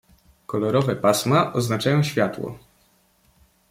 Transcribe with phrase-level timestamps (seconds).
[0.45, 2.55] "Kolorowe pasma oznaczają światło."